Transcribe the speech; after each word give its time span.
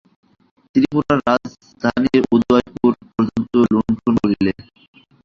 ত্রিপুরার 0.75 1.17
রাজধানী 1.27 2.13
উদয়পুর 2.31 2.91
পর্যন্ত 3.09 3.53
লুণ্ঠন 3.71 4.13
করিল। 4.21 4.47